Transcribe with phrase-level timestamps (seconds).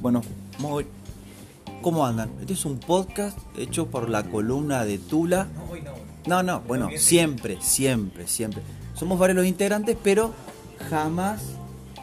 [0.00, 0.20] Bueno,
[0.58, 0.86] muy-
[1.82, 2.30] ¿cómo andan?
[2.40, 5.48] Este es un podcast hecho por la columna de Tula.
[5.54, 5.92] No, hoy no.
[6.26, 8.62] No, no, bueno, siempre, siempre, siempre.
[8.94, 10.32] Somos varios los integrantes, pero
[10.90, 11.42] jamás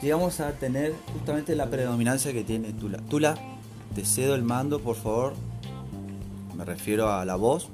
[0.01, 2.97] llegamos a tener justamente la predominancia que tiene Tula.
[3.09, 3.35] Tula,
[3.93, 5.33] te cedo el mando, por favor.
[6.55, 7.69] Me refiero a la voz.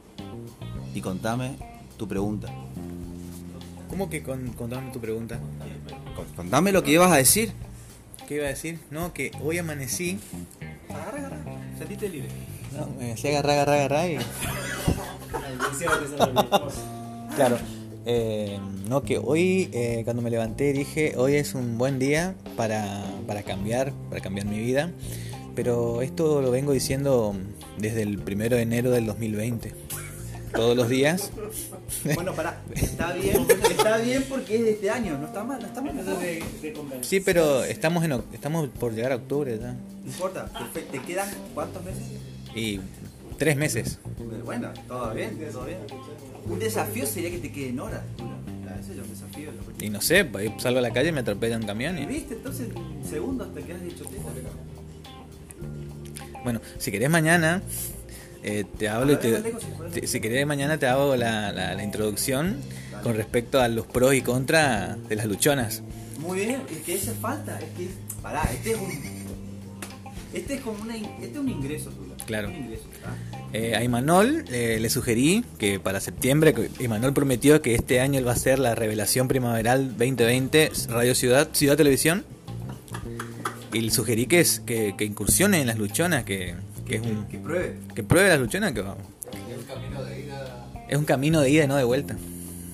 [0.93, 1.55] Y contame
[1.97, 2.47] tu pregunta.
[3.89, 5.39] ¿Cómo que con, contame tu pregunta?
[6.15, 7.51] Con- Contame lo que ibas a decir.
[8.27, 8.79] ¿Qué iba a decir?
[8.91, 10.19] No, que hoy amanecí.
[10.89, 11.37] Agarra, agarra.
[11.77, 12.29] Sentiste libre.
[12.77, 14.17] No, me decía agarrar, agarrar, agarrar y.
[17.35, 17.57] Claro.
[18.05, 23.03] eh, no, que hoy eh, cuando me levanté dije, hoy es un buen día para,
[23.27, 24.91] para cambiar, para cambiar mi vida.
[25.55, 27.35] Pero esto lo vengo diciendo
[27.77, 29.73] desde el primero de enero del 2020.
[30.53, 31.31] Todos los días.
[32.15, 35.67] Bueno, pará, está bien, está bien porque es de este año, no está mal, no
[35.67, 35.95] está mal.
[35.95, 36.17] No
[37.01, 39.75] Sí, pero estamos, en, oc- estamos por llegar a octubre ya.
[40.05, 40.91] importa, perfecto.
[40.91, 42.03] ¿te quedan cuántos meses?
[42.55, 42.79] Y
[43.37, 43.99] tres meses.
[44.45, 45.79] Bueno, todo bien, todo bien.
[46.45, 48.01] Un desafío sería que te queden horas.
[48.81, 49.49] Ese es un desafío.
[49.81, 50.27] Y no sé,
[50.59, 51.97] salgo a la calle y me atropella un camión.
[51.97, 52.35] ¿Y viste?
[52.35, 54.05] Entonces, en segundos te quedas dicho.
[56.43, 57.61] Bueno, si querés mañana,
[58.49, 59.41] eh, te hablo y te,
[59.93, 62.57] te- Si querés mañana te hago la, la- la introducción
[63.03, 65.81] con respecto a los pros y contras de las luchonas.
[66.19, 67.89] Muy bien, es que esa falta, es que,
[68.21, 68.89] pará, este es un,
[70.33, 72.15] este es como una, este es un ingreso, Tula.
[72.25, 72.49] Claro.
[72.49, 72.83] Un ingreso.
[73.53, 78.27] Eh, a Imanol eh, le sugerí que para septiembre, Imanol prometió que este año él
[78.27, 82.25] va a hacer la revelación primaveral 2020 Radio Ciudad, Ciudad Televisión.
[83.73, 86.55] Y le sugerí que, es, que, que incursione en las luchonas, que,
[86.87, 87.77] que es un, Que pruebe.
[87.93, 88.85] que pruebe las luchonas, que es
[90.97, 92.15] un camino de ida y no de vuelta.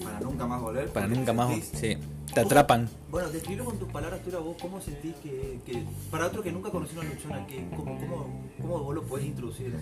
[0.03, 0.89] Para nunca más volver.
[0.89, 1.97] Para nunca más, sí,
[2.31, 2.87] te atrapan.
[3.09, 6.69] Bueno, describilo con tus palabras, Tula, vos cómo sentís que, que para otro que nunca
[6.69, 8.27] conoció una luchona, que, cómo, cómo,
[8.61, 9.73] cómo vos lo podés introducir?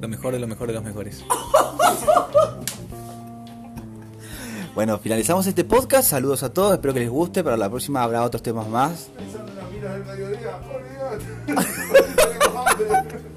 [0.00, 1.24] Lo mejor de lo mejor de los mejores.
[4.74, 6.08] Bueno, finalizamos este podcast.
[6.08, 7.42] Saludos a todos, espero que les guste.
[7.42, 9.10] Para la próxima habrá otros temas más.
[9.16, 10.60] Pensando en las minas del mediodía.